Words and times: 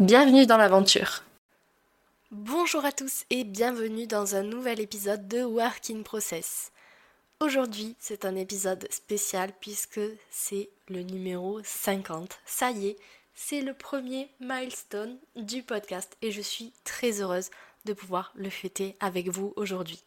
Bienvenue 0.00 0.44
dans 0.44 0.56
l'aventure. 0.56 1.22
Bonjour 2.32 2.84
à 2.84 2.90
tous 2.90 3.26
et 3.30 3.44
bienvenue 3.44 4.08
dans 4.08 4.34
un 4.34 4.42
nouvel 4.42 4.80
épisode 4.80 5.28
de 5.28 5.44
Work 5.44 5.88
in 5.88 6.02
Process. 6.02 6.72
Aujourd'hui, 7.38 7.94
c'est 8.00 8.24
un 8.24 8.34
épisode 8.34 8.88
spécial 8.90 9.52
puisque 9.60 10.00
c'est 10.30 10.68
le 10.88 11.02
numéro 11.02 11.60
50. 11.62 12.40
Ça 12.44 12.72
y 12.72 12.88
est, 12.88 12.96
c'est 13.36 13.60
le 13.60 13.72
premier 13.72 14.28
milestone 14.40 15.16
du 15.36 15.62
podcast 15.62 16.16
et 16.22 16.32
je 16.32 16.42
suis 16.42 16.72
très 16.82 17.20
heureuse 17.20 17.50
de 17.84 17.92
pouvoir 17.92 18.32
le 18.34 18.50
fêter 18.50 18.96
avec 18.98 19.28
vous 19.28 19.52
aujourd'hui. 19.54 20.02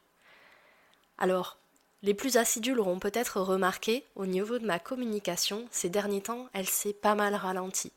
Alors, 1.18 1.58
les 2.04 2.14
plus 2.14 2.36
assidus 2.36 2.74
l'auront 2.74 3.00
peut-être 3.00 3.40
remarqué, 3.40 4.04
au 4.18 4.26
niveau 4.26 4.60
de 4.60 4.66
ma 4.66 4.80
communication, 4.80 5.66
ces 5.72 5.90
derniers 5.90 6.24
temps, 6.24 6.50
elle 6.52 6.68
s'est 6.68 6.92
pas 6.92 7.16
mal 7.16 7.36
ralentie. 7.36 7.94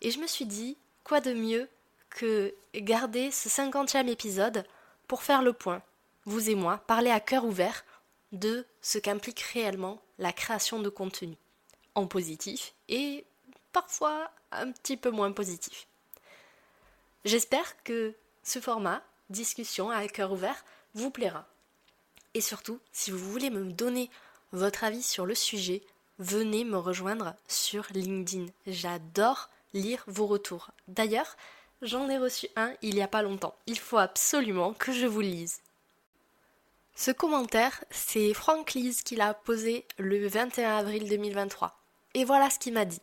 Et 0.00 0.10
je 0.10 0.20
me 0.20 0.26
suis 0.26 0.46
dit, 0.46 0.76
quoi 1.06 1.20
de 1.20 1.32
mieux 1.32 1.68
que 2.10 2.52
garder 2.74 3.30
ce 3.30 3.48
cinquantième 3.48 4.08
épisode 4.08 4.66
pour 5.06 5.22
faire 5.22 5.40
le 5.40 5.52
point, 5.52 5.80
vous 6.24 6.50
et 6.50 6.56
moi, 6.56 6.78
parler 6.88 7.12
à 7.12 7.20
cœur 7.20 7.44
ouvert 7.44 7.84
de 8.32 8.66
ce 8.82 8.98
qu'implique 8.98 9.40
réellement 9.40 10.02
la 10.18 10.32
création 10.32 10.80
de 10.80 10.88
contenu, 10.88 11.36
en 11.94 12.08
positif 12.08 12.74
et 12.88 13.24
parfois 13.72 14.32
un 14.50 14.72
petit 14.72 14.96
peu 14.96 15.10
moins 15.10 15.30
positif. 15.30 15.86
J'espère 17.24 17.84
que 17.84 18.12
ce 18.42 18.58
format, 18.58 19.00
discussion 19.30 19.90
à 19.90 20.08
cœur 20.08 20.32
ouvert, 20.32 20.64
vous 20.94 21.12
plaira. 21.12 21.46
Et 22.34 22.40
surtout, 22.40 22.80
si 22.90 23.12
vous 23.12 23.30
voulez 23.30 23.50
me 23.50 23.70
donner 23.70 24.10
votre 24.50 24.82
avis 24.82 25.04
sur 25.04 25.24
le 25.24 25.36
sujet, 25.36 25.84
venez 26.18 26.64
me 26.64 26.78
rejoindre 26.78 27.36
sur 27.46 27.86
LinkedIn. 27.92 28.46
J'adore 28.66 29.50
lire 29.76 30.02
vos 30.06 30.26
retours. 30.26 30.70
D'ailleurs, 30.88 31.36
j'en 31.82 32.08
ai 32.08 32.18
reçu 32.18 32.48
un 32.56 32.72
il 32.82 32.94
n'y 32.94 33.02
a 33.02 33.08
pas 33.08 33.22
longtemps. 33.22 33.54
Il 33.66 33.78
faut 33.78 33.98
absolument 33.98 34.72
que 34.72 34.92
je 34.92 35.06
vous 35.06 35.20
lise. 35.20 35.60
Ce 36.94 37.10
commentaire, 37.10 37.84
c'est 37.90 38.32
Franck 38.32 38.72
Lise 38.72 39.02
qui 39.02 39.16
l'a 39.16 39.34
posé 39.34 39.84
le 39.98 40.26
21 40.26 40.78
avril 40.78 41.08
2023. 41.08 41.78
Et 42.14 42.24
voilà 42.24 42.48
ce 42.48 42.58
qu'il 42.58 42.72
m'a 42.72 42.86
dit. 42.86 43.02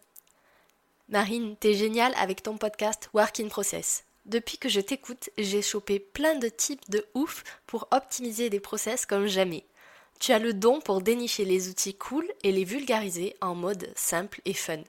Marine, 1.09 1.55
t'es 1.57 1.75
géniale 1.75 2.13
avec 2.17 2.41
ton 2.41 2.57
podcast 2.57 3.09
Work 3.13 3.39
in 3.39 3.49
Process. 3.49 4.03
Depuis 4.25 4.57
que 4.57 4.69
je 4.69 4.79
t'écoute, 4.79 5.29
j'ai 5.37 5.61
chopé 5.61 5.99
plein 5.99 6.35
de 6.35 6.47
types 6.47 6.89
de 6.89 7.05
ouf 7.13 7.43
pour 7.67 7.87
optimiser 7.91 8.49
des 8.49 8.59
process 8.59 9.05
comme 9.05 9.27
jamais. 9.27 9.65
Tu 10.19 10.31
as 10.31 10.39
le 10.39 10.53
don 10.53 10.79
pour 10.79 11.01
dénicher 11.01 11.45
les 11.45 11.69
outils 11.69 11.95
cool 11.95 12.25
et 12.43 12.51
les 12.51 12.63
vulgariser 12.63 13.35
en 13.41 13.53
mode 13.53 13.91
simple 13.95 14.41
et 14.45 14.53
fun. 14.53 14.81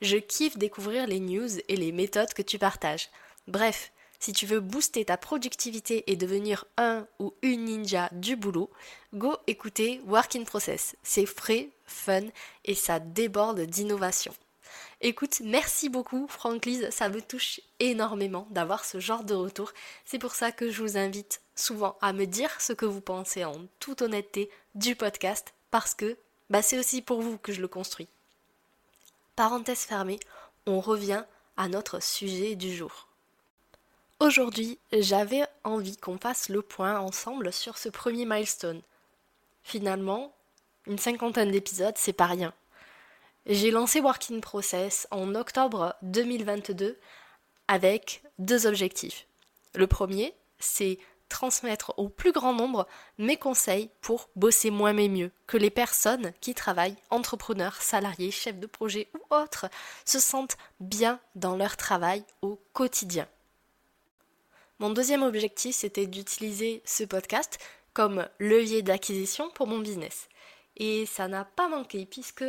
Je 0.00 0.16
kiffe 0.16 0.58
découvrir 0.58 1.06
les 1.06 1.20
news 1.20 1.58
et 1.68 1.76
les 1.76 1.92
méthodes 1.92 2.34
que 2.34 2.42
tu 2.42 2.58
partages. 2.58 3.10
Bref, 3.46 3.92
si 4.20 4.32
tu 4.32 4.46
veux 4.46 4.60
booster 4.60 5.04
ta 5.04 5.16
productivité 5.16 6.10
et 6.10 6.16
devenir 6.16 6.64
un 6.78 7.06
ou 7.18 7.34
une 7.42 7.64
ninja 7.64 8.08
du 8.12 8.36
boulot, 8.36 8.70
go 9.12 9.36
écouter 9.46 10.00
Work 10.06 10.36
in 10.36 10.44
Process. 10.44 10.96
C'est 11.02 11.26
frais, 11.26 11.68
fun 11.84 12.22
et 12.64 12.74
ça 12.74 13.00
déborde 13.00 13.60
d'innovation. 13.60 14.32
Écoute, 15.02 15.42
merci 15.44 15.90
beaucoup 15.90 16.26
Franck 16.28 16.64
Lise, 16.64 16.88
ça 16.90 17.10
me 17.10 17.20
touche 17.20 17.60
énormément 17.80 18.46
d'avoir 18.50 18.86
ce 18.86 18.98
genre 18.98 19.24
de 19.24 19.34
retour. 19.34 19.72
C'est 20.06 20.18
pour 20.18 20.34
ça 20.34 20.52
que 20.52 20.70
je 20.70 20.82
vous 20.82 20.96
invite 20.96 21.42
souvent 21.54 21.98
à 22.00 22.14
me 22.14 22.24
dire 22.24 22.50
ce 22.60 22.72
que 22.72 22.86
vous 22.86 23.02
pensez 23.02 23.44
en 23.44 23.66
toute 23.80 24.00
honnêteté 24.00 24.48
du 24.74 24.96
podcast 24.96 25.52
parce 25.70 25.94
que 25.94 26.16
bah, 26.48 26.62
c'est 26.62 26.78
aussi 26.78 27.02
pour 27.02 27.20
vous 27.20 27.36
que 27.36 27.52
je 27.52 27.60
le 27.60 27.68
construis. 27.68 28.08
Parenthèse 29.36 29.80
fermée, 29.80 30.20
on 30.66 30.78
revient 30.80 31.24
à 31.56 31.68
notre 31.68 32.00
sujet 32.00 32.54
du 32.54 32.74
jour. 32.74 33.08
Aujourd'hui, 34.20 34.78
j'avais 34.92 35.42
envie 35.64 35.96
qu'on 35.96 36.18
fasse 36.18 36.48
le 36.48 36.62
point 36.62 37.00
ensemble 37.00 37.52
sur 37.52 37.76
ce 37.76 37.88
premier 37.88 38.26
milestone. 38.26 38.80
Finalement, 39.64 40.32
une 40.86 40.98
cinquantaine 40.98 41.50
d'épisodes, 41.50 41.96
c'est 41.96 42.12
pas 42.12 42.26
rien. 42.26 42.54
J'ai 43.46 43.72
lancé 43.72 44.00
Working 44.00 44.40
Process 44.40 45.08
en 45.10 45.34
octobre 45.34 45.96
2022 46.02 46.96
avec 47.66 48.22
deux 48.38 48.68
objectifs. 48.68 49.26
Le 49.74 49.88
premier, 49.88 50.32
c'est 50.60 50.98
transmettre 51.28 51.94
au 51.96 52.08
plus 52.08 52.32
grand 52.32 52.52
nombre 52.52 52.86
mes 53.18 53.36
conseils 53.36 53.90
pour 54.00 54.28
bosser 54.36 54.70
moins 54.70 54.92
mais 54.92 55.08
mieux, 55.08 55.30
que 55.46 55.56
les 55.56 55.70
personnes 55.70 56.32
qui 56.40 56.54
travaillent, 56.54 56.96
entrepreneurs, 57.10 57.82
salariés, 57.82 58.30
chefs 58.30 58.58
de 58.58 58.66
projet 58.66 59.08
ou 59.14 59.34
autres, 59.34 59.66
se 60.04 60.20
sentent 60.20 60.56
bien 60.80 61.20
dans 61.34 61.56
leur 61.56 61.76
travail 61.76 62.24
au 62.42 62.60
quotidien. 62.72 63.26
Mon 64.78 64.90
deuxième 64.90 65.22
objectif, 65.22 65.76
c'était 65.76 66.06
d'utiliser 66.06 66.82
ce 66.84 67.04
podcast 67.04 67.58
comme 67.92 68.28
levier 68.38 68.82
d'acquisition 68.82 69.50
pour 69.50 69.66
mon 69.66 69.78
business. 69.78 70.28
Et 70.76 71.06
ça 71.06 71.28
n'a 71.28 71.44
pas 71.44 71.68
manqué 71.68 72.06
puisque 72.06 72.44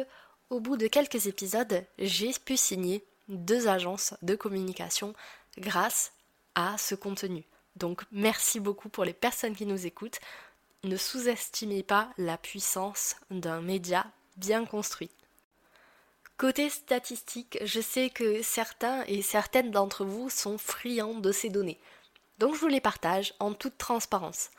au 0.49 0.59
bout 0.59 0.77
de 0.77 0.87
quelques 0.87 1.27
épisodes, 1.27 1.85
j'ai 1.99 2.31
pu 2.33 2.57
signer 2.57 3.05
deux 3.27 3.67
agences 3.67 4.13
de 4.21 4.35
communication 4.35 5.13
grâce 5.57 6.11
à 6.55 6.77
ce 6.77 6.95
contenu. 6.95 7.45
Donc 7.75 8.03
merci 8.11 8.59
beaucoup 8.59 8.89
pour 8.89 9.05
les 9.05 9.13
personnes 9.13 9.55
qui 9.55 9.65
nous 9.65 9.85
écoutent. 9.85 10.19
Ne 10.83 10.97
sous-estimez 10.97 11.83
pas 11.83 12.09
la 12.17 12.37
puissance 12.37 13.15
d'un 13.31 13.61
média 13.61 14.05
bien 14.37 14.65
construit. 14.65 15.09
Côté 16.37 16.69
statistique, 16.69 17.57
je 17.63 17.79
sais 17.79 18.09
que 18.09 18.41
certains 18.41 19.03
et 19.07 19.21
certaines 19.21 19.71
d'entre 19.71 20.03
vous 20.03 20.29
sont 20.29 20.57
friands 20.57 21.19
de 21.19 21.31
ces 21.31 21.49
données. 21.49 21.79
Donc 22.39 22.55
je 22.55 22.59
vous 22.59 22.67
les 22.67 22.81
partage 22.81 23.33
en 23.39 23.53
toute 23.53 23.77
transparence. 23.77 24.49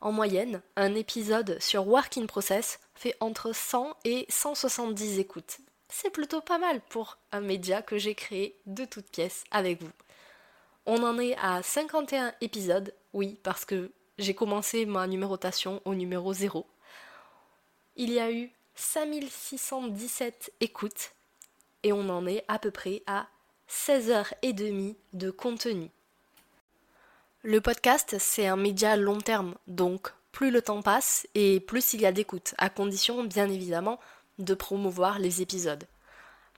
En 0.00 0.10
moyenne, 0.10 0.62
un 0.76 0.94
épisode 0.94 1.60
sur 1.60 1.86
Work 1.86 2.16
in 2.16 2.26
Process 2.26 2.80
fait 2.94 3.14
entre 3.20 3.52
100 3.52 3.94
et 4.04 4.26
170 4.30 5.18
écoutes. 5.18 5.58
C'est 5.88 6.10
plutôt 6.10 6.40
pas 6.40 6.58
mal 6.58 6.80
pour 6.88 7.18
un 7.32 7.40
média 7.40 7.82
que 7.82 7.98
j'ai 7.98 8.14
créé 8.14 8.56
de 8.66 8.84
toutes 8.84 9.10
pièces 9.10 9.44
avec 9.50 9.82
vous. 9.82 9.90
On 10.90 11.02
en 11.02 11.18
est 11.18 11.36
à 11.36 11.62
51 11.62 12.32
épisodes, 12.40 12.94
oui, 13.12 13.38
parce 13.42 13.66
que 13.66 13.92
j'ai 14.16 14.32
commencé 14.32 14.86
ma 14.86 15.06
numérotation 15.06 15.82
au 15.84 15.94
numéro 15.94 16.32
0. 16.32 16.66
Il 17.96 18.10
y 18.10 18.18
a 18.18 18.32
eu 18.32 18.50
5617 18.74 20.50
écoutes 20.62 21.10
et 21.82 21.92
on 21.92 22.08
en 22.08 22.26
est 22.26 22.42
à 22.48 22.58
peu 22.58 22.70
près 22.70 23.02
à 23.06 23.26
16h30 23.68 24.96
de 25.12 25.30
contenu. 25.30 25.90
Le 27.42 27.60
podcast, 27.60 28.16
c'est 28.18 28.46
un 28.46 28.56
média 28.56 28.96
long 28.96 29.18
terme, 29.18 29.56
donc 29.66 30.14
plus 30.32 30.50
le 30.50 30.62
temps 30.62 30.80
passe 30.80 31.26
et 31.34 31.60
plus 31.60 31.92
il 31.92 32.00
y 32.00 32.06
a 32.06 32.12
d'écoute, 32.12 32.54
à 32.56 32.70
condition 32.70 33.24
bien 33.24 33.50
évidemment 33.50 34.00
de 34.38 34.54
promouvoir 34.54 35.18
les 35.18 35.42
épisodes. 35.42 35.84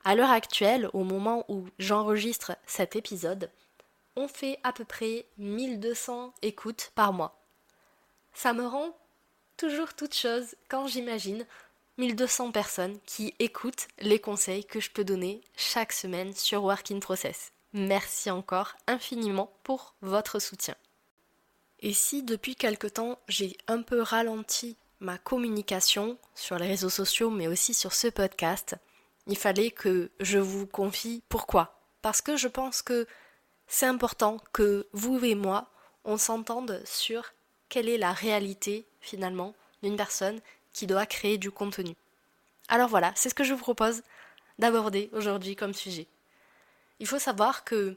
À 0.05 0.15
l'heure 0.15 0.31
actuelle, 0.31 0.89
au 0.93 1.03
moment 1.03 1.45
où 1.49 1.67
j'enregistre 1.81 2.57
cet 2.65 2.95
épisode, 2.95 3.51
on 4.21 4.29
fait 4.29 4.59
à 4.63 4.73
peu 4.73 4.85
près 4.85 5.25
1200 5.39 6.35
écoutes 6.43 6.93
par 6.95 7.13
mois. 7.13 7.41
Ça 8.35 8.53
me 8.53 8.67
rend 8.67 8.95
toujours 9.57 9.95
toute 9.95 10.15
chose 10.15 10.55
quand 10.69 10.87
j'imagine 10.87 11.47
1200 11.97 12.53
personnes 12.53 12.99
qui 13.07 13.35
écoutent 13.39 13.89
les 13.99 14.19
conseils 14.19 14.65
que 14.65 14.79
je 14.79 14.91
peux 14.91 15.05
donner 15.05 15.41
chaque 15.57 15.93
semaine 15.93 16.35
sur 16.35 16.65
Work 16.65 16.91
in 16.91 17.01
Process. 17.01 17.53
Merci 17.73 18.31
encore 18.31 18.75
infiniment 18.87 19.53
pour 19.63 19.95
votre 20.03 20.39
soutien. 20.39 20.75
Et 21.81 21.95
si 21.95 22.23
depuis 22.23 22.57
quelque 22.57 22.89
temps 22.89 23.19
j'ai 23.27 23.57
un 23.69 23.81
peu 23.81 24.03
ralenti 24.03 24.77
ma 25.01 25.17
communication 25.17 26.19
sur 26.35 26.59
les 26.59 26.67
réseaux 26.67 26.91
sociaux 26.91 27.31
mais 27.31 27.49
aussi 27.49 27.73
sur 27.73 27.95
ce 27.95 28.09
podcast, 28.09 28.77
il 29.27 29.39
fallait 29.39 29.71
que 29.71 30.11
je 30.21 30.39
vous 30.39 30.67
confie 30.67 31.23
pourquoi. 31.31 31.81
Parce 32.03 32.21
que 32.21 32.37
je 32.37 32.49
pense 32.49 32.83
que 32.83 33.07
c'est 33.73 33.87
important 33.87 34.39
que 34.53 34.89
vous 34.93 35.25
et 35.25 35.37
moi, 35.37 35.71
on 36.05 36.17
s'entende 36.17 36.83
sur 36.85 37.33
quelle 37.69 37.89
est 37.89 37.99
la 37.99 38.13
réalité 38.13 38.85
finalement 39.01 39.55
d'une 39.85 39.97
personne 39.97 40.41
qui 40.73 40.89
doit 40.89 41.07
créer 41.07 41.39
du 41.39 41.53
contenu. 41.53 41.95
Alors 42.69 42.89
voilà, 42.89 43.13
c'est 43.15 43.29
ce 43.29 43.35
que 43.35 43.45
je 43.45 43.55
vous 43.55 43.61
propose 43.61 44.03
d'aborder 44.59 45.09
aujourd'hui 45.13 45.55
comme 45.55 45.73
sujet. 45.73 46.09
Il 46.99 47.07
faut 47.07 47.21
savoir 47.21 47.63
que 47.63 47.97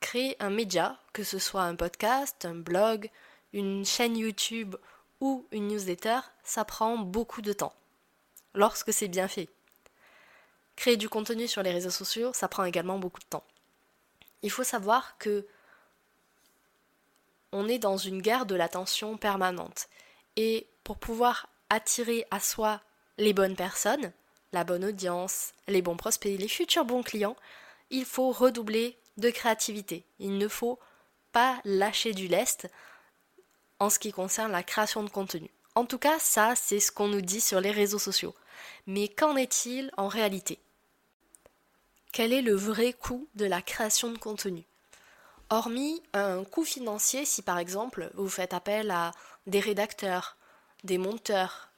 créer 0.00 0.36
un 0.40 0.50
média, 0.50 0.98
que 1.12 1.22
ce 1.22 1.38
soit 1.38 1.62
un 1.62 1.76
podcast, 1.76 2.44
un 2.44 2.56
blog, 2.56 3.08
une 3.52 3.86
chaîne 3.86 4.16
YouTube 4.16 4.74
ou 5.20 5.46
une 5.52 5.68
newsletter, 5.68 6.18
ça 6.42 6.64
prend 6.64 6.98
beaucoup 6.98 7.42
de 7.42 7.52
temps. 7.52 7.74
Lorsque 8.54 8.92
c'est 8.92 9.08
bien 9.08 9.28
fait. 9.28 9.48
Créer 10.74 10.96
du 10.96 11.08
contenu 11.08 11.46
sur 11.46 11.62
les 11.62 11.70
réseaux 11.70 11.90
sociaux, 11.90 12.32
ça 12.34 12.48
prend 12.48 12.64
également 12.64 12.98
beaucoup 12.98 13.20
de 13.20 13.26
temps. 13.26 13.44
Il 14.42 14.50
faut 14.50 14.64
savoir 14.64 15.18
que 15.18 15.46
on 17.52 17.68
est 17.68 17.78
dans 17.78 17.96
une 17.96 18.20
guerre 18.20 18.46
de 18.46 18.54
l'attention 18.54 19.16
permanente. 19.16 19.88
Et 20.36 20.66
pour 20.84 20.98
pouvoir 20.98 21.48
attirer 21.70 22.26
à 22.30 22.40
soi 22.40 22.80
les 23.18 23.32
bonnes 23.32 23.56
personnes, 23.56 24.12
la 24.52 24.64
bonne 24.64 24.84
audience, 24.84 25.52
les 25.68 25.82
bons 25.82 25.96
prospects, 25.96 26.38
les 26.38 26.48
futurs 26.48 26.84
bons 26.84 27.02
clients, 27.02 27.36
il 27.90 28.04
faut 28.04 28.30
redoubler 28.30 28.98
de 29.16 29.30
créativité. 29.30 30.04
Il 30.18 30.38
ne 30.38 30.48
faut 30.48 30.78
pas 31.32 31.60
lâcher 31.64 32.12
du 32.12 32.28
lest 32.28 32.68
en 33.78 33.90
ce 33.90 33.98
qui 33.98 34.12
concerne 34.12 34.52
la 34.52 34.62
création 34.62 35.02
de 35.02 35.10
contenu. 35.10 35.50
En 35.74 35.84
tout 35.84 35.98
cas, 35.98 36.18
ça, 36.18 36.54
c'est 36.56 36.80
ce 36.80 36.90
qu'on 36.90 37.08
nous 37.08 37.20
dit 37.20 37.40
sur 37.40 37.60
les 37.60 37.70
réseaux 37.70 37.98
sociaux. 37.98 38.34
Mais 38.86 39.08
qu'en 39.08 39.36
est-il 39.36 39.90
en 39.96 40.08
réalité? 40.08 40.58
Quel 42.16 42.32
est 42.32 42.40
le 42.40 42.54
vrai 42.54 42.94
coût 42.94 43.28
de 43.34 43.44
la 43.44 43.60
création 43.60 44.10
de 44.10 44.16
contenu 44.16 44.64
Hormis 45.50 46.02
un 46.14 46.44
coût 46.44 46.64
financier, 46.64 47.26
si 47.26 47.42
par 47.42 47.58
exemple 47.58 48.10
vous 48.14 48.30
faites 48.30 48.54
appel 48.54 48.90
à 48.90 49.10
des 49.46 49.60
rédacteurs, 49.60 50.38
des 50.82 50.96
monteurs, 50.96 51.68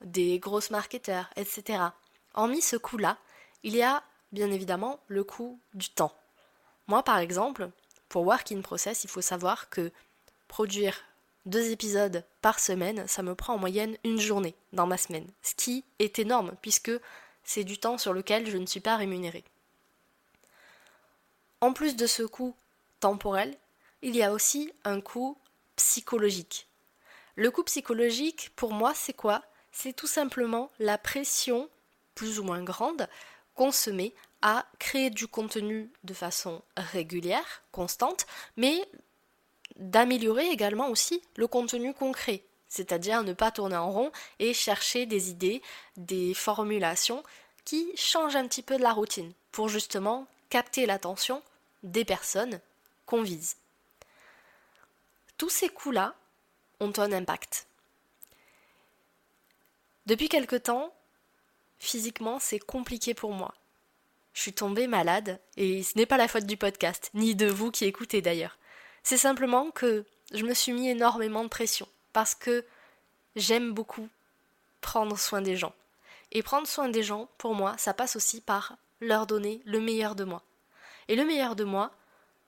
des 0.00 0.38
grosses 0.38 0.70
marketeurs, 0.70 1.28
etc. 1.34 1.82
Hormis 2.34 2.60
ce 2.60 2.76
coût-là, 2.76 3.18
il 3.64 3.74
y 3.74 3.82
a 3.82 4.04
bien 4.30 4.52
évidemment 4.52 5.00
le 5.08 5.24
coût 5.24 5.58
du 5.74 5.88
temps. 5.88 6.14
Moi 6.86 7.02
par 7.02 7.18
exemple, 7.18 7.68
pour 8.08 8.24
Work 8.24 8.52
in 8.52 8.60
Process, 8.60 9.02
il 9.02 9.10
faut 9.10 9.20
savoir 9.20 9.68
que 9.68 9.90
produire 10.46 10.94
deux 11.44 11.72
épisodes 11.72 12.24
par 12.40 12.60
semaine, 12.60 13.08
ça 13.08 13.24
me 13.24 13.34
prend 13.34 13.54
en 13.54 13.58
moyenne 13.58 13.96
une 14.04 14.20
journée 14.20 14.54
dans 14.72 14.86
ma 14.86 14.96
semaine, 14.96 15.26
ce 15.42 15.56
qui 15.56 15.84
est 15.98 16.20
énorme 16.20 16.52
puisque 16.62 16.92
c'est 17.42 17.64
du 17.64 17.78
temps 17.78 17.98
sur 17.98 18.12
lequel 18.12 18.48
je 18.48 18.58
ne 18.58 18.66
suis 18.66 18.78
pas 18.78 18.94
rémunérée. 18.94 19.42
En 21.60 21.72
plus 21.72 21.96
de 21.96 22.06
ce 22.06 22.22
coût 22.22 22.54
temporel, 23.00 23.56
il 24.02 24.14
y 24.14 24.22
a 24.22 24.32
aussi 24.32 24.72
un 24.84 25.00
coût 25.00 25.36
psychologique. 25.74 26.68
Le 27.34 27.50
coût 27.50 27.64
psychologique, 27.64 28.50
pour 28.54 28.72
moi, 28.72 28.94
c'est 28.94 29.12
quoi? 29.12 29.42
C'est 29.72 29.92
tout 29.92 30.06
simplement 30.06 30.70
la 30.78 30.98
pression, 30.98 31.68
plus 32.14 32.38
ou 32.38 32.44
moins 32.44 32.62
grande, 32.62 33.08
qu'on 33.54 33.72
se 33.72 33.90
met 33.90 34.14
à 34.40 34.66
créer 34.78 35.10
du 35.10 35.26
contenu 35.26 35.90
de 36.04 36.14
façon 36.14 36.62
régulière, 36.76 37.62
constante, 37.72 38.26
mais 38.56 38.88
d'améliorer 39.76 40.48
également 40.50 40.88
aussi 40.88 41.22
le 41.36 41.48
contenu 41.48 41.92
concret, 41.92 42.44
c'est-à-dire 42.68 43.24
ne 43.24 43.32
pas 43.32 43.50
tourner 43.50 43.76
en 43.76 43.90
rond 43.90 44.12
et 44.38 44.54
chercher 44.54 45.06
des 45.06 45.30
idées, 45.30 45.60
des 45.96 46.34
formulations 46.34 47.24
qui 47.64 47.90
changent 47.96 48.36
un 48.36 48.46
petit 48.46 48.62
peu 48.62 48.76
de 48.76 48.82
la 48.82 48.92
routine 48.92 49.32
pour 49.50 49.68
justement 49.68 50.28
capter 50.50 50.86
l'attention 50.86 51.42
des 51.82 52.04
personnes 52.04 52.60
qu'on 53.06 53.22
vise. 53.22 53.56
Tous 55.36 55.50
ces 55.50 55.68
coups-là 55.68 56.14
ont 56.80 56.92
un 56.98 57.12
impact. 57.12 57.66
Depuis 60.06 60.28
quelque 60.28 60.56
temps, 60.56 60.94
physiquement, 61.78 62.38
c'est 62.38 62.58
compliqué 62.58 63.14
pour 63.14 63.32
moi. 63.32 63.54
Je 64.32 64.42
suis 64.42 64.52
tombée 64.52 64.86
malade, 64.86 65.40
et 65.56 65.82
ce 65.82 65.98
n'est 65.98 66.06
pas 66.06 66.16
la 66.16 66.28
faute 66.28 66.46
du 66.46 66.56
podcast, 66.56 67.10
ni 67.14 67.34
de 67.34 67.46
vous 67.46 67.70
qui 67.70 67.84
écoutez 67.84 68.22
d'ailleurs. 68.22 68.58
C'est 69.02 69.16
simplement 69.16 69.70
que 69.70 70.04
je 70.32 70.44
me 70.44 70.54
suis 70.54 70.72
mis 70.72 70.88
énormément 70.88 71.42
de 71.42 71.48
pression, 71.48 71.88
parce 72.12 72.34
que 72.34 72.64
j'aime 73.36 73.72
beaucoup 73.72 74.08
prendre 74.80 75.18
soin 75.18 75.40
des 75.40 75.56
gens. 75.56 75.74
Et 76.32 76.42
prendre 76.42 76.66
soin 76.66 76.88
des 76.88 77.02
gens, 77.02 77.28
pour 77.38 77.54
moi, 77.54 77.76
ça 77.78 77.94
passe 77.94 78.16
aussi 78.16 78.40
par 78.40 78.76
leur 79.00 79.26
donner 79.26 79.60
le 79.64 79.80
meilleur 79.80 80.14
de 80.14 80.24
moi. 80.24 80.42
Et 81.08 81.16
le 81.16 81.24
meilleur 81.24 81.56
de 81.56 81.64
moi, 81.64 81.90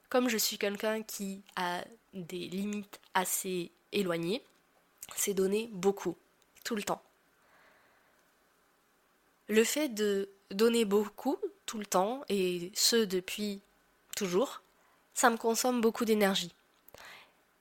comme 0.09 0.29
je 0.29 0.37
suis 0.37 0.57
quelqu'un 0.57 1.01
qui 1.03 1.41
a 1.55 1.83
des 2.13 2.47
limites 2.47 2.99
assez 3.13 3.71
éloignées, 3.91 4.43
c'est 5.15 5.33
donner 5.33 5.69
beaucoup, 5.73 6.15
tout 6.63 6.75
le 6.75 6.83
temps. 6.83 7.01
Le 9.47 9.63
fait 9.63 9.89
de 9.89 10.29
donner 10.51 10.85
beaucoup, 10.85 11.37
tout 11.65 11.79
le 11.79 11.85
temps, 11.85 12.23
et 12.29 12.71
ce 12.73 12.97
depuis 12.97 13.61
toujours, 14.15 14.61
ça 15.13 15.29
me 15.29 15.37
consomme 15.37 15.81
beaucoup 15.81 16.05
d'énergie. 16.05 16.53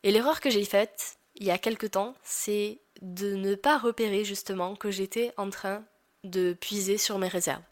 Et 0.02 0.10
l'erreur 0.10 0.40
que 0.40 0.50
j'ai 0.50 0.64
faite 0.64 1.18
il 1.36 1.46
y 1.46 1.50
a 1.50 1.58
quelque 1.58 1.86
temps, 1.86 2.14
c'est 2.22 2.78
de 3.00 3.34
ne 3.34 3.54
pas 3.54 3.78
repérer 3.78 4.24
justement 4.24 4.76
que 4.76 4.90
j'étais 4.90 5.32
en 5.36 5.48
train 5.48 5.84
de 6.22 6.52
puiser 6.52 6.98
sur 6.98 7.18
mes 7.18 7.28
réserves. 7.28 7.62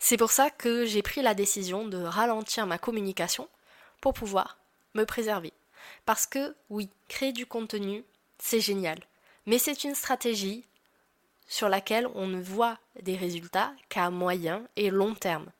C'est 0.00 0.16
pour 0.16 0.32
ça 0.32 0.50
que 0.50 0.86
j'ai 0.86 1.02
pris 1.02 1.22
la 1.22 1.34
décision 1.34 1.86
de 1.86 1.98
ralentir 1.98 2.66
ma 2.66 2.78
communication 2.78 3.48
pour 4.00 4.14
pouvoir 4.14 4.58
me 4.94 5.04
préserver. 5.04 5.52
Parce 6.06 6.26
que 6.26 6.56
oui, 6.70 6.88
créer 7.06 7.32
du 7.32 7.46
contenu, 7.46 8.02
c'est 8.38 8.60
génial. 8.60 8.98
Mais 9.46 9.58
c'est 9.58 9.84
une 9.84 9.94
stratégie 9.94 10.64
sur 11.46 11.68
laquelle 11.68 12.08
on 12.14 12.26
ne 12.26 12.40
voit 12.40 12.78
des 13.02 13.16
résultats 13.16 13.72
qu'à 13.88 14.10
moyen 14.10 14.62
et 14.76 14.90
long 14.90 15.14
terme. 15.14 15.50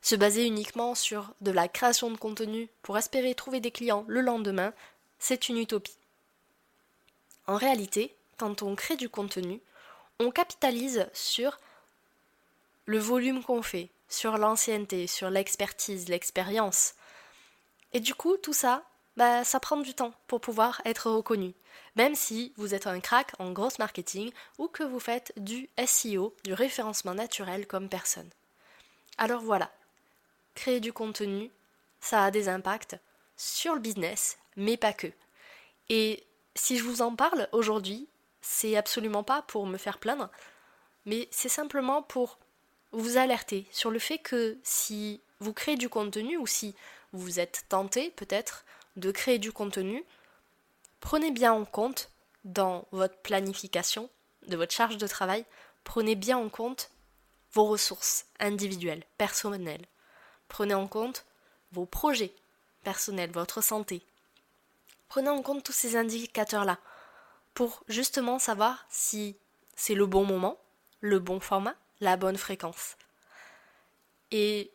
Se 0.00 0.14
baser 0.14 0.46
uniquement 0.46 0.94
sur 0.94 1.34
de 1.40 1.50
la 1.50 1.68
création 1.68 2.10
de 2.10 2.16
contenu 2.16 2.68
pour 2.82 2.96
espérer 2.96 3.34
trouver 3.34 3.60
des 3.60 3.70
clients 3.70 4.04
le 4.08 4.22
lendemain, 4.22 4.72
c'est 5.18 5.48
une 5.48 5.58
utopie. 5.58 5.98
En 7.46 7.56
réalité, 7.56 8.14
quand 8.38 8.62
on 8.62 8.76
crée 8.76 8.96
du 8.96 9.08
contenu, 9.08 9.60
on 10.20 10.30
capitalise 10.30 11.06
sur 11.12 11.58
le 12.86 12.98
volume 12.98 13.44
qu'on 13.44 13.62
fait, 13.62 13.90
sur 14.08 14.38
l'ancienneté, 14.38 15.06
sur 15.06 15.30
l'expertise, 15.30 16.08
l'expérience, 16.08 16.94
et 17.92 18.00
du 18.00 18.14
coup, 18.14 18.36
tout 18.36 18.52
ça, 18.52 18.82
bah, 19.16 19.44
ça 19.44 19.60
prend 19.60 19.78
du 19.78 19.94
temps 19.94 20.12
pour 20.26 20.40
pouvoir 20.40 20.82
être 20.84 21.10
reconnu. 21.10 21.54
Même 21.94 22.14
si 22.14 22.52
vous 22.56 22.74
êtes 22.74 22.86
un 22.86 23.00
crack 23.00 23.32
en 23.38 23.52
grosse 23.52 23.78
marketing 23.78 24.30
ou 24.58 24.68
que 24.68 24.82
vous 24.82 25.00
faites 25.00 25.32
du 25.38 25.70
SEO, 25.86 26.34
du 26.44 26.52
référencement 26.52 27.14
naturel 27.14 27.66
comme 27.66 27.88
personne. 27.88 28.28
Alors 29.16 29.40
voilà, 29.40 29.70
créer 30.54 30.80
du 30.80 30.92
contenu, 30.92 31.50
ça 32.00 32.24
a 32.24 32.30
des 32.30 32.50
impacts 32.50 32.98
sur 33.38 33.74
le 33.74 33.80
business, 33.80 34.36
mais 34.56 34.76
pas 34.76 34.92
que. 34.92 35.08
Et 35.88 36.22
si 36.54 36.76
je 36.76 36.84
vous 36.84 37.00
en 37.00 37.16
parle 37.16 37.48
aujourd'hui, 37.52 38.08
c'est 38.42 38.76
absolument 38.76 39.22
pas 39.22 39.40
pour 39.42 39.66
me 39.66 39.78
faire 39.78 39.98
plaindre, 39.98 40.28
mais 41.06 41.28
c'est 41.30 41.48
simplement 41.48 42.02
pour 42.02 42.38
vous 42.92 43.16
alerter 43.16 43.66
sur 43.70 43.90
le 43.90 43.98
fait 43.98 44.18
que 44.18 44.58
si 44.62 45.20
vous 45.40 45.52
créez 45.52 45.76
du 45.76 45.88
contenu 45.88 46.36
ou 46.36 46.46
si 46.46 46.74
vous 47.12 47.40
êtes 47.40 47.64
tenté 47.68 48.10
peut-être 48.10 48.64
de 48.96 49.10
créer 49.10 49.38
du 49.38 49.52
contenu, 49.52 50.04
prenez 51.00 51.30
bien 51.30 51.52
en 51.52 51.64
compte 51.64 52.10
dans 52.44 52.86
votre 52.92 53.18
planification 53.18 54.08
de 54.46 54.56
votre 54.56 54.72
charge 54.72 54.96
de 54.96 55.06
travail, 55.06 55.44
prenez 55.84 56.14
bien 56.14 56.38
en 56.38 56.48
compte 56.48 56.90
vos 57.52 57.64
ressources 57.64 58.26
individuelles, 58.38 59.04
personnelles. 59.18 59.86
Prenez 60.48 60.74
en 60.74 60.86
compte 60.86 61.24
vos 61.72 61.86
projets 61.86 62.34
personnels, 62.84 63.32
votre 63.32 63.62
santé. 63.62 64.02
Prenez 65.08 65.30
en 65.30 65.42
compte 65.42 65.64
tous 65.64 65.72
ces 65.72 65.96
indicateurs-là 65.96 66.78
pour 67.54 67.82
justement 67.88 68.38
savoir 68.38 68.86
si 68.90 69.36
c'est 69.74 69.94
le 69.94 70.06
bon 70.06 70.24
moment, 70.24 70.58
le 71.00 71.18
bon 71.18 71.40
format, 71.40 71.74
la 72.00 72.16
bonne 72.16 72.36
fréquence. 72.36 72.96
Et 74.30 74.70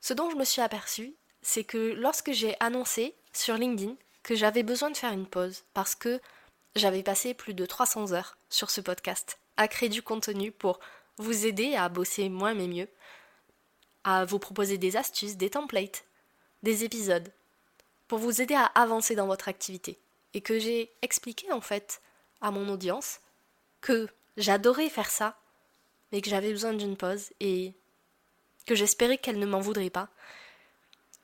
ce 0.00 0.14
dont 0.14 0.30
je 0.30 0.36
me 0.36 0.44
suis 0.44 0.62
aperçue, 0.62 1.14
c'est 1.42 1.64
que 1.64 1.94
lorsque 1.94 2.32
j'ai 2.32 2.56
annoncé 2.60 3.14
sur 3.32 3.56
LinkedIn 3.56 3.94
que 4.22 4.34
j'avais 4.34 4.62
besoin 4.62 4.90
de 4.90 4.96
faire 4.96 5.12
une 5.12 5.26
pause 5.26 5.64
parce 5.74 5.94
que 5.94 6.20
j'avais 6.76 7.02
passé 7.02 7.34
plus 7.34 7.54
de 7.54 7.66
300 7.66 8.12
heures 8.12 8.36
sur 8.48 8.70
ce 8.70 8.80
podcast 8.80 9.38
à 9.56 9.68
créer 9.68 9.88
du 9.88 10.02
contenu 10.02 10.52
pour 10.52 10.80
vous 11.16 11.46
aider 11.46 11.74
à 11.74 11.88
bosser 11.88 12.28
moins 12.28 12.54
mais 12.54 12.66
mieux, 12.66 12.88
à 14.04 14.24
vous 14.24 14.38
proposer 14.38 14.78
des 14.78 14.96
astuces, 14.96 15.36
des 15.36 15.50
templates, 15.50 16.04
des 16.62 16.84
épisodes, 16.84 17.30
pour 18.08 18.18
vous 18.18 18.40
aider 18.40 18.54
à 18.54 18.64
avancer 18.64 19.14
dans 19.14 19.26
votre 19.26 19.48
activité. 19.48 19.98
Et 20.32 20.40
que 20.40 20.58
j'ai 20.58 20.90
expliqué 21.02 21.50
en 21.52 21.60
fait 21.60 22.00
à 22.40 22.50
mon 22.50 22.68
audience 22.68 23.20
que 23.80 24.08
j'adorais 24.36 24.88
faire 24.88 25.10
ça, 25.10 25.36
mais 26.12 26.20
que 26.20 26.30
j'avais 26.30 26.50
besoin 26.50 26.72
d'une 26.72 26.96
pause 26.96 27.30
et 27.40 27.74
que 28.66 28.74
j'espérais 28.74 29.18
qu'elle 29.18 29.38
ne 29.38 29.46
m'en 29.46 29.60
voudrait 29.60 29.90
pas, 29.90 30.08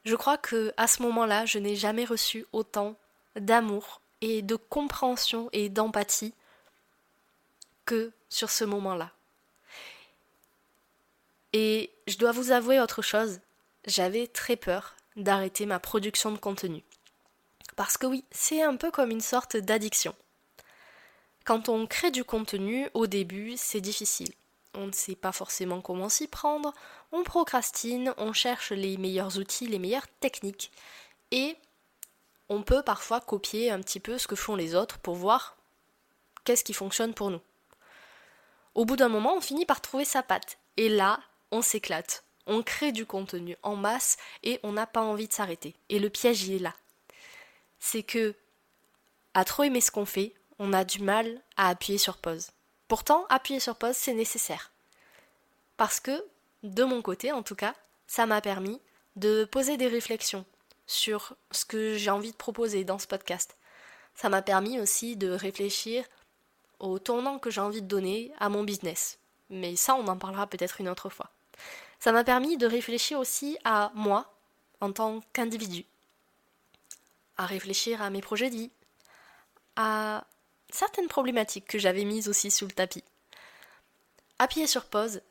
je 0.04 0.14
crois 0.14 0.38
que 0.38 0.72
à 0.76 0.86
ce 0.86 1.02
moment-là, 1.02 1.46
je 1.46 1.58
n'ai 1.58 1.76
jamais 1.76 2.04
reçu 2.04 2.46
autant 2.52 2.96
d'amour 3.34 4.00
et 4.20 4.42
de 4.42 4.56
compréhension 4.56 5.48
et 5.52 5.68
d'empathie 5.68 6.34
que 7.84 8.12
sur 8.28 8.50
ce 8.50 8.64
moment-là. 8.64 9.12
Et 11.52 11.90
je 12.06 12.18
dois 12.18 12.32
vous 12.32 12.50
avouer 12.50 12.80
autre 12.80 13.02
chose, 13.02 13.40
j'avais 13.86 14.26
très 14.26 14.56
peur 14.56 14.94
d'arrêter 15.16 15.66
ma 15.66 15.78
production 15.78 16.30
de 16.30 16.38
contenu. 16.38 16.82
Parce 17.76 17.96
que 17.96 18.06
oui, 18.06 18.24
c'est 18.30 18.62
un 18.62 18.76
peu 18.76 18.90
comme 18.90 19.10
une 19.10 19.20
sorte 19.20 19.56
d'addiction. 19.56 20.14
Quand 21.44 21.68
on 21.68 21.86
crée 21.86 22.10
du 22.10 22.24
contenu, 22.24 22.88
au 22.94 23.06
début, 23.06 23.54
c'est 23.56 23.80
difficile. 23.80 24.32
On 24.76 24.86
ne 24.86 24.92
sait 24.92 25.16
pas 25.16 25.32
forcément 25.32 25.80
comment 25.80 26.08
s'y 26.08 26.28
prendre, 26.28 26.72
on 27.10 27.22
procrastine, 27.22 28.14
on 28.18 28.32
cherche 28.32 28.72
les 28.72 28.98
meilleurs 28.98 29.38
outils, 29.38 29.66
les 29.66 29.78
meilleures 29.78 30.08
techniques, 30.20 30.70
et 31.30 31.56
on 32.48 32.62
peut 32.62 32.82
parfois 32.82 33.20
copier 33.20 33.70
un 33.70 33.80
petit 33.80 34.00
peu 34.00 34.18
ce 34.18 34.28
que 34.28 34.36
font 34.36 34.54
les 34.54 34.74
autres 34.74 34.98
pour 34.98 35.14
voir 35.14 35.56
qu'est-ce 36.44 36.62
qui 36.62 36.74
fonctionne 36.74 37.14
pour 37.14 37.30
nous. 37.30 37.40
Au 38.74 38.84
bout 38.84 38.96
d'un 38.96 39.08
moment, 39.08 39.34
on 39.34 39.40
finit 39.40 39.66
par 39.66 39.80
trouver 39.80 40.04
sa 40.04 40.22
patte, 40.22 40.58
et 40.76 40.90
là, 40.90 41.20
on 41.50 41.62
s'éclate. 41.62 42.24
On 42.46 42.62
crée 42.62 42.92
du 42.92 43.06
contenu 43.06 43.56
en 43.62 43.74
masse 43.74 44.18
et 44.44 44.60
on 44.62 44.72
n'a 44.72 44.86
pas 44.86 45.00
envie 45.00 45.26
de 45.26 45.32
s'arrêter. 45.32 45.74
Et 45.88 45.98
le 45.98 46.10
piège, 46.10 46.44
il 46.44 46.54
est 46.54 46.60
là. 46.60 46.74
C'est 47.80 48.04
que, 48.04 48.34
à 49.34 49.44
trop 49.44 49.64
aimer 49.64 49.80
ce 49.80 49.90
qu'on 49.90 50.06
fait, 50.06 50.34
on 50.58 50.72
a 50.72 50.84
du 50.84 51.02
mal 51.02 51.40
à 51.56 51.68
appuyer 51.68 51.98
sur 51.98 52.18
pause. 52.18 52.50
Pourtant, 52.88 53.26
appuyer 53.28 53.60
sur 53.60 53.76
pause, 53.76 53.96
c'est 53.96 54.14
nécessaire. 54.14 54.70
Parce 55.76 56.00
que, 56.00 56.24
de 56.62 56.84
mon 56.84 57.02
côté 57.02 57.32
en 57.32 57.42
tout 57.42 57.56
cas, 57.56 57.74
ça 58.06 58.26
m'a 58.26 58.40
permis 58.40 58.80
de 59.16 59.44
poser 59.44 59.76
des 59.76 59.88
réflexions 59.88 60.44
sur 60.86 61.34
ce 61.50 61.64
que 61.64 61.96
j'ai 61.96 62.10
envie 62.10 62.30
de 62.30 62.36
proposer 62.36 62.84
dans 62.84 62.98
ce 62.98 63.06
podcast. 63.06 63.56
Ça 64.14 64.28
m'a 64.28 64.42
permis 64.42 64.80
aussi 64.80 65.16
de 65.16 65.30
réfléchir 65.30 66.04
au 66.78 66.98
tournant 66.98 67.38
que 67.38 67.50
j'ai 67.50 67.60
envie 67.60 67.82
de 67.82 67.88
donner 67.88 68.32
à 68.38 68.48
mon 68.48 68.62
business. 68.62 69.18
Mais 69.50 69.76
ça, 69.76 69.94
on 69.94 70.06
en 70.06 70.16
parlera 70.16 70.46
peut-être 70.46 70.80
une 70.80 70.88
autre 70.88 71.08
fois. 71.08 71.30
Ça 71.98 72.12
m'a 72.12 72.24
permis 72.24 72.56
de 72.56 72.66
réfléchir 72.66 73.18
aussi 73.18 73.58
à 73.64 73.90
moi 73.94 74.32
en 74.80 74.92
tant 74.92 75.20
qu'individu, 75.32 75.84
à 77.36 77.46
réfléchir 77.46 78.02
à 78.02 78.10
mes 78.10 78.20
projets 78.20 78.50
de 78.50 78.56
vie, 78.56 78.70
à 79.76 80.26
certaines 80.76 81.08
problématiques 81.08 81.66
que 81.66 81.78
j'avais 81.78 82.04
mises 82.04 82.28
aussi 82.28 82.50
sous 82.50 82.66
le 82.66 82.72
tapis. 82.72 83.04
Appuyer 84.38 84.66
sur 84.66 84.84
pause, 84.84 85.22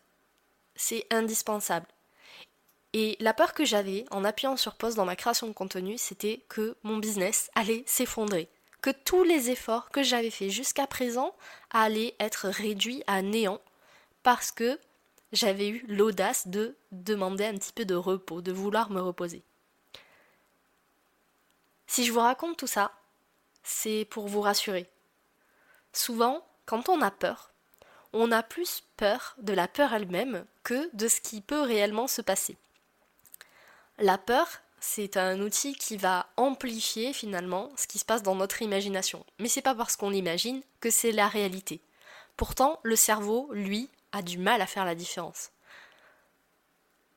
c'est 0.76 1.06
indispensable. 1.12 1.86
Et 2.94 3.16
la 3.20 3.34
peur 3.34 3.54
que 3.54 3.66
j'avais 3.66 4.06
en 4.10 4.24
appuyant 4.24 4.58
sur 4.58 4.76
pause 4.76 4.96
dans 4.96 5.06
ma 5.06 5.16
création 5.16 5.48
de 5.48 5.54
contenu, 5.54 5.98
c'était 5.98 6.44
que 6.50 6.76
mon 6.84 6.98
business 6.98 7.52
allait 7.54 7.84
s'effondrer, 7.86 8.50
que 8.82 8.90
tous 8.90 9.24
les 9.24 9.52
efforts 9.52 9.92
que 9.92 10.02
j'avais 10.02 10.32
faits 10.32 10.50
jusqu'à 10.50 10.88
présent 10.88 11.36
allaient 11.70 12.16
être 12.20 12.48
réduits 12.48 13.04
à 13.06 13.22
néant 13.22 13.62
parce 14.24 14.52
que 14.52 14.80
j'avais 15.32 15.68
eu 15.68 15.86
l'audace 15.88 16.48
de 16.48 16.76
demander 16.92 17.46
un 17.46 17.54
petit 17.54 17.74
peu 17.74 17.86
de 17.86 17.96
repos, 17.96 18.42
de 18.42 18.52
vouloir 18.52 18.90
me 18.90 19.02
reposer. 19.02 19.44
Si 21.86 22.06
je 22.06 22.12
vous 22.12 22.20
raconte 22.20 22.58
tout 22.58 22.68
ça, 22.68 22.92
c'est 23.62 24.06
pour 24.10 24.28
vous 24.28 24.42
rassurer. 24.42 24.90
Souvent, 25.96 26.46
quand 26.66 26.90
on 26.90 27.02
a 27.02 27.10
peur, 27.10 27.52
on 28.12 28.34
a 28.34 28.44
plus 28.44 28.84
peur 28.98 29.34
de 29.38 29.54
la 29.54 29.70
peur 29.70 29.94
elle-même 29.94 30.46
que 30.64 30.94
de 30.94 31.08
ce 31.08 31.22
qui 31.22 31.40
peut 31.40 31.62
réellement 31.62 32.08
se 32.08 32.22
passer. 32.22 32.58
La 33.98 34.18
peur, 34.18 34.46
c'est 34.82 35.16
un 35.16 35.40
outil 35.40 35.74
qui 35.74 35.96
va 35.96 36.28
amplifier 36.36 37.14
finalement 37.14 37.72
ce 37.78 37.88
qui 37.88 37.98
se 37.98 38.04
passe 38.04 38.24
dans 38.24 38.36
notre 38.36 38.62
imagination. 38.62 39.26
Mais 39.40 39.48
c'est 39.48 39.62
pas 39.62 39.74
parce 39.74 39.96
qu'on 39.96 40.10
l'imagine 40.10 40.62
que 40.82 40.90
c'est 40.90 41.14
la 41.14 41.30
réalité. 41.30 41.80
Pourtant, 42.36 42.82
le 42.84 42.98
cerveau, 42.98 43.50
lui, 43.54 43.90
a 44.12 44.22
du 44.22 44.38
mal 44.38 44.62
à 44.62 44.68
faire 44.68 44.84
la 44.84 44.96
différence. 44.96 45.52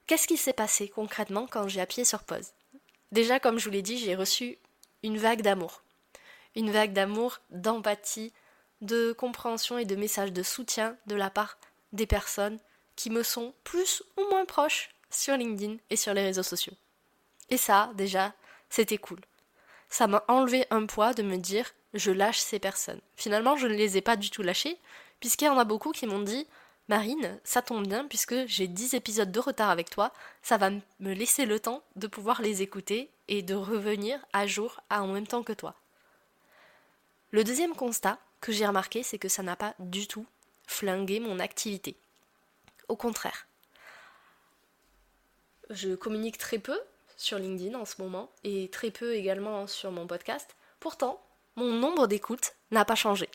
Qu'est-ce 0.06 0.28
qui 0.28 0.36
s'est 0.36 0.52
passé 0.52 0.88
concrètement 0.88 1.48
quand 1.50 1.66
j'ai 1.66 1.80
appuyé 1.80 2.04
sur 2.04 2.22
pause? 2.22 2.52
Déjà, 3.10 3.40
comme 3.40 3.58
je 3.58 3.64
vous 3.64 3.72
l'ai 3.72 3.82
dit, 3.82 3.98
j'ai 3.98 4.14
reçu 4.14 4.56
une 5.02 5.18
vague 5.18 5.42
d'amour. 5.42 5.82
Une 6.54 6.70
vague 6.70 6.92
d'amour, 6.92 7.40
d'empathie, 7.50 8.32
de 8.80 9.12
compréhension 9.12 9.78
et 9.78 9.84
de 9.84 9.96
messages 9.96 10.32
de 10.32 10.42
soutien 10.42 10.96
de 11.06 11.14
la 11.14 11.30
part 11.30 11.58
des 11.92 12.06
personnes 12.06 12.58
qui 12.96 13.10
me 13.10 13.22
sont 13.22 13.54
plus 13.64 14.02
ou 14.16 14.22
moins 14.30 14.44
proches 14.44 14.90
sur 15.10 15.36
LinkedIn 15.36 15.76
et 15.90 15.96
sur 15.96 16.14
les 16.14 16.22
réseaux 16.22 16.42
sociaux. 16.42 16.74
Et 17.50 17.56
ça, 17.56 17.90
déjà, 17.94 18.34
c'était 18.68 18.98
cool. 18.98 19.20
Ça 19.88 20.06
m'a 20.06 20.24
enlevé 20.28 20.66
un 20.70 20.86
poids 20.86 21.14
de 21.14 21.22
me 21.22 21.36
dire 21.36 21.72
je 21.94 22.10
lâche 22.10 22.38
ces 22.38 22.58
personnes. 22.58 23.00
Finalement, 23.16 23.56
je 23.56 23.66
ne 23.66 23.74
les 23.74 23.96
ai 23.96 24.02
pas 24.02 24.16
du 24.16 24.30
tout 24.30 24.42
lâchées, 24.42 24.78
puisqu'il 25.20 25.46
y 25.46 25.48
en 25.48 25.58
a 25.58 25.64
beaucoup 25.64 25.92
qui 25.92 26.06
m'ont 26.06 26.20
dit 26.20 26.46
Marine, 26.88 27.38
ça 27.44 27.60
tombe 27.60 27.86
bien 27.86 28.06
puisque 28.06 28.46
j'ai 28.46 28.66
10 28.66 28.94
épisodes 28.94 29.30
de 29.30 29.40
retard 29.40 29.68
avec 29.68 29.90
toi, 29.90 30.12
ça 30.42 30.56
va 30.56 30.70
me 30.70 31.12
laisser 31.12 31.44
le 31.44 31.60
temps 31.60 31.82
de 31.96 32.06
pouvoir 32.06 32.40
les 32.40 32.62
écouter 32.62 33.10
et 33.28 33.42
de 33.42 33.54
revenir 33.54 34.24
à 34.32 34.46
jour 34.46 34.80
en 34.90 35.06
même 35.08 35.26
temps 35.26 35.42
que 35.42 35.52
toi. 35.52 35.74
Le 37.30 37.44
deuxième 37.44 37.74
constat 37.74 38.18
que 38.40 38.52
j'ai 38.52 38.66
remarqué, 38.66 39.02
c'est 39.02 39.18
que 39.18 39.28
ça 39.28 39.42
n'a 39.42 39.56
pas 39.56 39.74
du 39.78 40.06
tout 40.06 40.26
flingué 40.66 41.20
mon 41.20 41.38
activité. 41.38 41.96
Au 42.88 42.96
contraire. 42.96 43.46
Je 45.70 45.94
communique 45.94 46.38
très 46.38 46.58
peu 46.58 46.78
sur 47.16 47.38
LinkedIn 47.38 47.78
en 47.78 47.84
ce 47.84 48.00
moment 48.00 48.30
et 48.44 48.68
très 48.70 48.90
peu 48.90 49.14
également 49.14 49.66
sur 49.66 49.90
mon 49.90 50.06
podcast. 50.06 50.56
Pourtant, 50.80 51.20
mon 51.56 51.72
nombre 51.72 52.06
d'écoutes 52.06 52.54
n'a 52.70 52.84
pas 52.84 52.94
changé. 52.94 53.28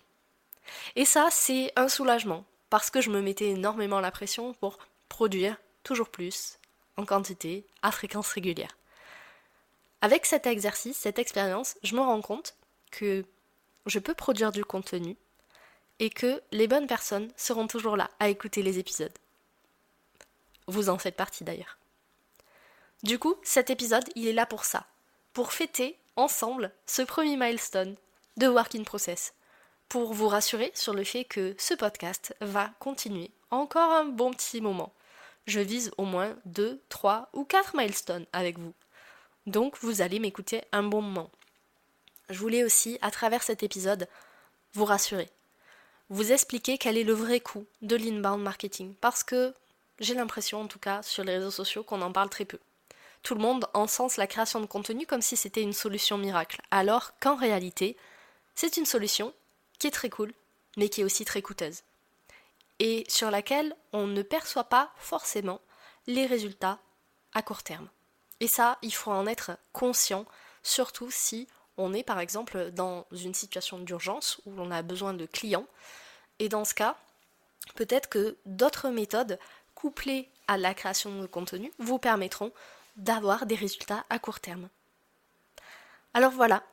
Et 0.96 1.06
ça, 1.06 1.28
c'est 1.30 1.72
un 1.76 1.90
soulagement 1.90 2.46
parce 2.70 2.90
que 2.90 3.02
je 3.02 3.10
me 3.10 3.22
mettais 3.22 3.50
énormément 3.50 4.00
la 4.00 4.12
pression 4.12 4.54
pour 4.54 4.80
produire 5.10 5.58
toujours 5.84 6.10
plus, 6.10 6.58
en 6.98 7.06
quantité, 7.06 7.66
à 7.82 7.92
fréquence 7.92 8.30
régulière. 8.30 8.78
Avec 10.02 10.26
cet 10.26 10.48
exercice, 10.48 10.98
cette 10.98 11.20
expérience, 11.20 11.76
je 11.84 11.96
me 11.96 12.02
rends 12.02 12.22
compte 12.22 12.56
que 12.92 13.26
je 13.86 14.00
peux 14.00 14.14
produire 14.14 14.52
du 14.52 14.64
contenu 14.64 15.18
et 16.00 16.10
que 16.10 16.42
les 16.52 16.68
bonnes 16.68 16.88
personnes 16.88 17.32
seront 17.36 17.68
toujours 17.68 17.98
là 17.98 18.10
à 18.20 18.30
écouter 18.30 18.64
les 18.64 18.80
épisodes. 18.80 19.18
Vous 20.68 20.90
en 20.90 20.98
faites 20.98 21.16
partie 21.16 21.44
d'ailleurs. 21.44 21.78
Du 23.04 23.20
coup, 23.20 23.36
cet 23.44 23.70
épisode, 23.70 24.10
il 24.16 24.28
est 24.28 24.34
là 24.34 24.46
pour 24.46 24.64
ça, 24.64 24.86
pour 25.34 25.52
fêter 25.52 25.98
ensemble 26.16 26.72
ce 26.86 27.02
premier 27.02 27.36
milestone 27.36 27.96
de 28.38 28.48
Work 28.48 28.76
in 28.76 28.84
Process, 28.84 29.34
pour 29.90 30.14
vous 30.14 30.28
rassurer 30.28 30.72
sur 30.74 30.94
le 30.94 31.04
fait 31.04 31.26
que 31.26 31.56
ce 31.58 31.74
podcast 31.74 32.36
va 32.40 32.72
continuer 32.80 33.32
encore 33.52 33.92
un 33.92 34.06
bon 34.06 34.32
petit 34.32 34.62
moment. 34.62 34.94
Je 35.46 35.60
vise 35.60 35.92
au 35.98 36.06
moins 36.06 36.36
2, 36.46 36.82
3 36.90 37.30
ou 37.34 37.44
4 37.44 37.76
milestones 37.76 38.26
avec 38.32 38.58
vous. 38.58 38.74
Donc 39.46 39.78
vous 39.82 40.02
allez 40.02 40.20
m'écouter 40.20 40.62
un 40.72 40.84
bon 40.84 41.02
moment. 41.02 41.30
Je 42.34 42.40
voulais 42.40 42.64
aussi, 42.64 42.98
à 43.04 43.12
travers 43.12 43.44
cet 43.44 43.62
épisode, 43.62 44.08
vous 44.74 44.86
rassurer. 44.86 45.30
Vous 46.10 46.32
expliquer 46.32 46.80
quel 46.80 46.98
est 46.98 47.04
le 47.04 47.14
vrai 47.14 47.40
coût 47.40 47.68
de 47.84 47.96
l'inbound 47.96 48.42
marketing. 48.42 48.96
Parce 49.02 49.24
que 49.24 49.54
j'ai 50.00 50.16
l'impression, 50.16 50.62
en 50.62 50.68
tout 50.68 50.80
cas, 50.80 51.04
sur 51.04 51.24
les 51.24 51.36
réseaux 51.36 51.52
sociaux, 51.52 51.84
qu'on 51.84 52.02
en 52.02 52.12
parle 52.12 52.32
très 52.32 52.46
peu. 52.46 52.58
Tout 53.22 53.36
le 53.36 53.42
monde 53.42 53.68
encense 53.76 54.18
la 54.18 54.26
création 54.26 54.60
de 54.60 54.66
contenu 54.66 55.06
comme 55.06 55.22
si 55.22 55.38
c'était 55.38 55.62
une 55.62 55.74
solution 55.74 56.18
miracle. 56.18 56.60
Alors 56.72 57.12
qu'en 57.20 57.36
réalité, 57.36 57.96
c'est 58.56 58.78
une 58.78 58.88
solution 58.88 59.32
qui 59.78 59.86
est 59.86 59.92
très 59.92 60.10
cool, 60.10 60.34
mais 60.76 60.90
qui 60.90 61.02
est 61.02 61.06
aussi 61.06 61.26
très 61.26 61.44
coûteuse. 61.44 61.84
Et 62.80 63.04
sur 63.08 63.30
laquelle 63.30 63.76
on 63.92 64.08
ne 64.08 64.24
perçoit 64.24 64.64
pas 64.64 64.92
forcément 64.98 65.62
les 66.08 66.26
résultats 66.26 66.80
à 67.36 67.44
court 67.44 67.62
terme. 67.62 67.90
Et 68.40 68.48
ça, 68.48 68.80
il 68.82 68.94
faut 68.94 69.12
en 69.12 69.28
être 69.28 69.52
conscient, 69.72 70.26
surtout 70.64 71.12
si 71.12 71.48
on 71.78 71.94
est 71.94 72.04
par 72.04 72.20
exemple 72.20 72.72
dans 72.72 73.06
une 73.12 73.34
situation 73.34 73.80
d'urgence 73.80 74.40
où 74.46 74.52
l'on 74.52 74.72
a 74.72 74.82
besoin 74.82 75.14
de 75.14 75.26
clients. 75.26 75.66
Et 76.40 76.50
dans 76.50 76.66
ce 76.66 76.74
cas, 76.74 76.98
peut-être 77.76 78.10
que 78.10 78.38
d'autres 78.46 78.90
méthodes 78.90 79.40
couplées 79.76 80.30
à 80.48 80.58
la 80.58 80.74
création 80.74 81.20
de 81.22 81.26
contenu 81.26 81.72
vous 81.80 82.00
permettront 82.00 82.52
d'avoir 82.96 83.46
des 83.46 83.56
résultats 83.56 84.06
à 84.10 84.20
court 84.20 84.40
terme. 84.40 84.70
Alors 86.14 86.32
voilà, 86.32 86.64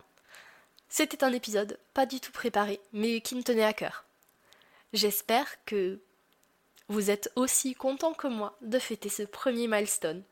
c'était 0.88 1.24
un 1.24 1.32
épisode 1.32 1.78
pas 1.94 2.04
du 2.04 2.20
tout 2.20 2.32
préparé, 2.32 2.80
mais 2.92 3.20
qui 3.20 3.34
me 3.36 3.42
tenait 3.42 3.64
à 3.64 3.72
cœur. 3.72 4.04
J'espère 4.92 5.64
que 5.64 6.00
vous 6.88 7.10
êtes 7.10 7.30
aussi 7.36 7.74
content 7.74 8.12
que 8.12 8.26
moi 8.26 8.56
de 8.60 8.78
fêter 8.78 9.08
ce 9.08 9.22
premier 9.22 9.68
milestone. 9.68 10.24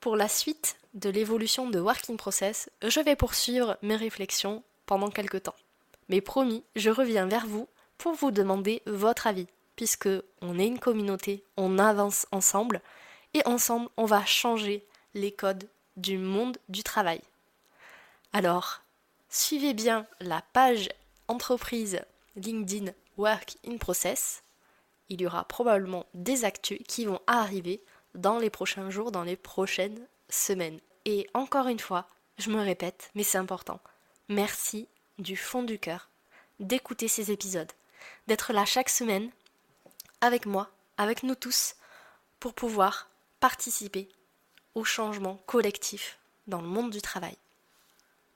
Pour 0.00 0.16
la 0.16 0.28
suite 0.28 0.78
de 0.94 1.10
l'évolution 1.10 1.68
de 1.68 1.78
Working 1.78 2.16
Process, 2.16 2.70
je 2.82 3.00
vais 3.00 3.16
poursuivre 3.16 3.76
mes 3.82 3.96
réflexions 3.96 4.62
pendant 4.86 5.10
quelques 5.10 5.42
temps. 5.42 5.54
Mais 6.08 6.22
promis, 6.22 6.64
je 6.74 6.88
reviens 6.88 7.26
vers 7.26 7.46
vous 7.46 7.68
pour 7.98 8.14
vous 8.14 8.30
demander 8.30 8.80
votre 8.86 9.26
avis, 9.26 9.46
puisque 9.76 10.08
on 10.40 10.58
est 10.58 10.66
une 10.66 10.78
communauté, 10.78 11.44
on 11.58 11.78
avance 11.78 12.26
ensemble, 12.32 12.80
et 13.34 13.46
ensemble 13.46 13.90
on 13.98 14.06
va 14.06 14.24
changer 14.24 14.86
les 15.12 15.32
codes 15.32 15.68
du 15.98 16.16
monde 16.16 16.56
du 16.70 16.82
travail. 16.82 17.20
Alors, 18.32 18.80
suivez 19.28 19.74
bien 19.74 20.06
la 20.20 20.42
page 20.54 20.88
entreprise 21.28 22.00
LinkedIn 22.36 22.92
Work 23.18 23.56
in 23.66 23.76
Process. 23.76 24.42
Il 25.10 25.20
y 25.20 25.26
aura 25.26 25.44
probablement 25.44 26.06
des 26.14 26.46
actus 26.46 26.80
qui 26.88 27.04
vont 27.04 27.20
arriver 27.26 27.82
dans 28.14 28.38
les 28.38 28.50
prochains 28.50 28.90
jours, 28.90 29.12
dans 29.12 29.24
les 29.24 29.36
prochaines 29.36 30.06
semaine. 30.28 30.80
Et 31.04 31.28
encore 31.34 31.68
une 31.68 31.78
fois, 31.78 32.06
je 32.38 32.50
me 32.50 32.60
répète, 32.60 33.10
mais 33.14 33.22
c'est 33.22 33.38
important. 33.38 33.80
Merci 34.28 34.88
du 35.18 35.36
fond 35.36 35.62
du 35.62 35.78
cœur 35.78 36.08
d'écouter 36.60 37.08
ces 37.08 37.32
épisodes, 37.32 37.72
d'être 38.26 38.52
là 38.52 38.64
chaque 38.64 38.90
semaine 38.90 39.30
avec 40.20 40.46
moi, 40.46 40.70
avec 40.98 41.22
nous 41.22 41.34
tous, 41.34 41.74
pour 42.38 42.54
pouvoir 42.54 43.08
participer 43.40 44.08
au 44.74 44.84
changement 44.84 45.40
collectif 45.46 46.18
dans 46.46 46.60
le 46.60 46.68
monde 46.68 46.90
du 46.90 47.00
travail. 47.00 47.36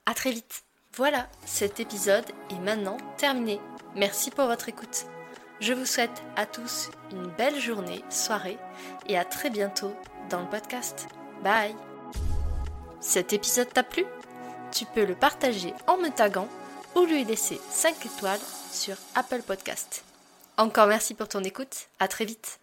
À 0.07 0.15
très 0.15 0.33
vite. 0.33 0.65
Voilà, 0.95 1.29
cet 1.45 1.81
épisode 1.81 2.31
est 2.51 2.59
maintenant 2.61 2.97
terminé. 3.17 3.61
Merci 3.95 4.31
pour 4.31 4.47
votre 4.47 4.69
écoute. 4.69 5.07
Je 5.61 5.73
vous 5.73 5.87
souhaite 5.87 6.23
à 6.37 6.47
tous 6.47 6.91
une 7.13 7.29
belle 7.29 7.59
journée, 7.59 8.03
soirée 8.11 8.59
et 9.07 9.17
à 9.17 9.25
très 9.25 9.51
bientôt 9.51 9.95
dans 10.29 10.41
le 10.41 10.49
podcast. 10.49 11.07
Bye 11.43 11.75
Cet 13.01 13.33
épisode 13.33 13.73
t'a 13.73 13.83
plu? 13.83 14.05
Tu 14.73 14.85
peux 14.87 15.05
le 15.05 15.15
partager 15.15 15.73
en 15.87 15.97
me 15.97 16.11
taguant 16.11 16.49
ou 16.97 17.05
lui 17.05 17.25
laisser 17.25 17.61
5 17.71 18.07
étoiles 18.07 18.41
sur 18.71 18.97
Apple 19.15 19.43
Podcast. 19.43 20.05
Encore 20.57 20.87
merci 20.87 21.15
pour 21.15 21.29
ton 21.29 21.43
écoute, 21.45 21.89
à 22.01 22.09
très 22.09 22.25
vite 22.25 22.59